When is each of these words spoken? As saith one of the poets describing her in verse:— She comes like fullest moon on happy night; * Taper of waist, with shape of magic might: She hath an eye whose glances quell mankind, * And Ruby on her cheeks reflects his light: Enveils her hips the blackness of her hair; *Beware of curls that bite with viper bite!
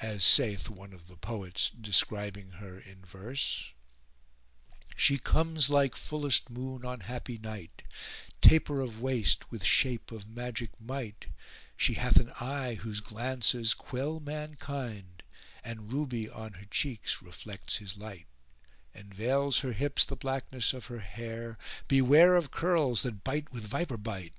As 0.00 0.24
saith 0.24 0.70
one 0.70 0.94
of 0.94 1.08
the 1.08 1.16
poets 1.18 1.68
describing 1.78 2.52
her 2.52 2.78
in 2.80 3.04
verse:— 3.04 3.74
She 4.96 5.18
comes 5.18 5.68
like 5.68 5.94
fullest 5.94 6.48
moon 6.48 6.86
on 6.86 7.00
happy 7.00 7.36
night; 7.36 7.82
* 8.12 8.40
Taper 8.40 8.80
of 8.80 9.02
waist, 9.02 9.50
with 9.50 9.62
shape 9.66 10.10
of 10.10 10.26
magic 10.26 10.80
might: 10.80 11.26
She 11.76 11.92
hath 12.00 12.16
an 12.16 12.32
eye 12.40 12.76
whose 12.76 13.00
glances 13.00 13.74
quell 13.74 14.20
mankind, 14.20 15.22
* 15.42 15.62
And 15.66 15.92
Ruby 15.92 16.30
on 16.30 16.54
her 16.54 16.64
cheeks 16.64 17.20
reflects 17.20 17.76
his 17.76 17.98
light: 17.98 18.26
Enveils 18.94 19.58
her 19.60 19.74
hips 19.74 20.06
the 20.06 20.16
blackness 20.16 20.72
of 20.72 20.86
her 20.86 21.00
hair; 21.00 21.58
*Beware 21.88 22.36
of 22.36 22.50
curls 22.50 23.02
that 23.02 23.22
bite 23.22 23.52
with 23.52 23.66
viper 23.66 23.98
bite! 23.98 24.32